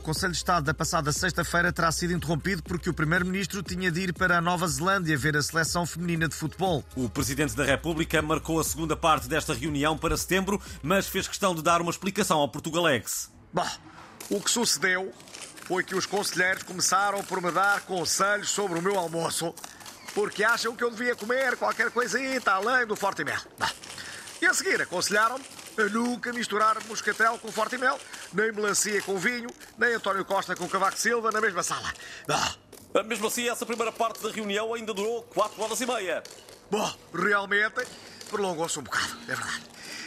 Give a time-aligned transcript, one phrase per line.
[0.00, 4.12] Conselho de Estado da passada sexta-feira terá sido interrompido porque o Primeiro-Ministro tinha de ir
[4.12, 6.84] para a Nova Zelândia ver a seleção feminina de futebol.
[6.96, 11.54] O Presidente da República marcou a segunda parte desta reunião para setembro, mas fez questão
[11.54, 13.30] de dar uma explicação ao Portugalex.
[13.52, 13.68] Bom,
[14.30, 15.12] o que sucedeu
[15.64, 19.54] foi que os conselheiros começaram por me dar conselhos sobre o meu almoço
[20.14, 23.40] porque acham que eu devia comer qualquer coisita além do forte mel.
[23.58, 23.68] Bom,
[24.40, 25.44] e a seguir aconselharam-me
[25.84, 27.98] nunca misturar moscatel com forte mel,
[28.32, 29.48] nem melancia com vinho,
[29.78, 31.92] nem António Costa com Cavaco Silva na mesma sala.
[32.26, 36.22] Bom, Mesmo assim, essa primeira parte da reunião ainda durou 4 horas e meia.
[36.70, 37.86] bom realmente
[38.30, 39.62] prolongou-se um bocado, é verdade.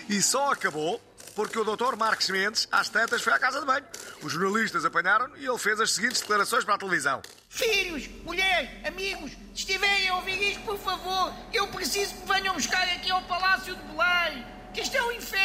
[0.09, 0.99] E só acabou
[1.35, 1.95] porque o Dr.
[1.95, 3.85] Marcos Mendes, às tantas, foi à casa de banho.
[4.21, 7.21] Os jornalistas apanharam e ele fez as seguintes declarações para a televisão.
[7.47, 12.83] Filhos, mulheres, amigos, se estiverem a ouvir isto, por favor, eu preciso que venham buscar
[12.89, 15.38] aqui ao Palácio de Belém, que isto é um inferno.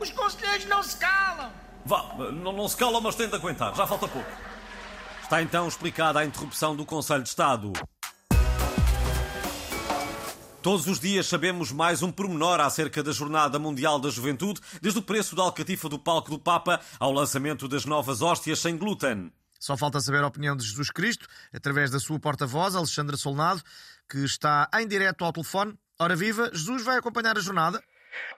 [0.00, 1.52] Os conselheiros não se calam.
[1.84, 4.30] Vá, não, não se cala, mas tenta aguentar, já falta pouco.
[5.22, 7.72] Está então explicada a interrupção do Conselho de Estado.
[10.62, 15.02] Todos os dias sabemos mais um pormenor acerca da Jornada Mundial da Juventude, desde o
[15.02, 19.32] preço da alcatifa do palco do Papa ao lançamento das novas hóstias sem glúten.
[19.58, 23.62] Só falta saber a opinião de Jesus Cristo, através da sua porta-voz, Alexandra Solnado,
[24.08, 25.78] que está em direto ao telefone.
[25.98, 27.82] Ora viva, Jesus vai acompanhar a jornada.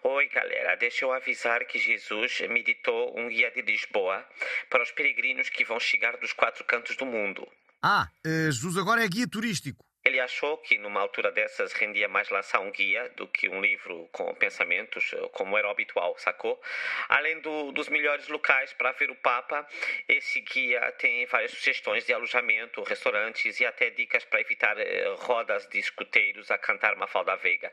[0.02, 0.76] Oi, galera.
[0.76, 4.26] Deixa eu avisar que Jesus me ditou um guia de Lisboa
[4.68, 7.46] para os peregrinos que vão chegar dos quatro cantos do mundo.
[7.82, 9.84] Ah, eh, Jesus agora é guia turístico.
[10.22, 14.32] Achou que numa altura dessas rendia mais lançar um guia do que um livro com
[14.36, 16.62] pensamentos, como era habitual, sacou?
[17.08, 19.66] Além do, dos melhores locais para ver o Papa,
[20.08, 25.66] esse guia tem várias sugestões de alojamento, restaurantes e até dicas para evitar eh, rodas
[25.68, 27.72] de escuteiros a cantar Mafalda Veiga.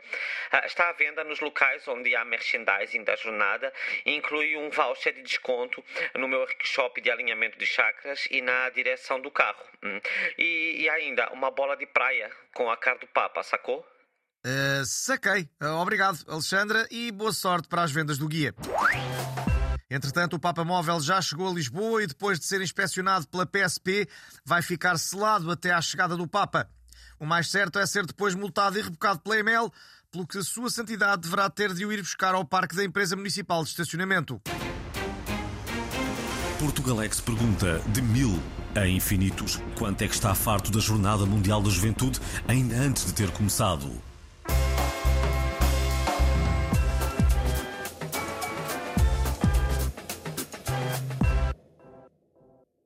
[0.51, 3.71] Ah, está à venda nos locais onde há merchandising da jornada
[4.03, 5.85] e inclui um voucher de desconto
[6.15, 9.63] no meu workshop de alinhamento de chakras e na direção do carro.
[9.83, 10.01] Hum.
[10.37, 13.85] E, e ainda uma bola de praia com a cara do Papa, sacou?
[14.45, 15.49] Eh, saquei.
[15.61, 18.53] Eh, obrigado, Alexandra, e boa sorte para as vendas do guia.
[19.89, 24.07] Entretanto, o Papa Móvel já chegou a Lisboa e, depois de ser inspecionado pela PSP,
[24.45, 26.69] vai ficar selado até à chegada do Papa.
[27.19, 29.71] O mais certo é ser depois multado e rebocado pela EML,
[30.11, 33.15] pelo que a sua santidade deverá ter de o ir buscar ao parque da empresa
[33.15, 34.41] municipal de estacionamento.
[36.59, 38.37] Portugalex pergunta de mil
[38.75, 43.13] a infinitos quanto é que está farto da Jornada Mundial da Juventude ainda antes de
[43.13, 44.08] ter começado.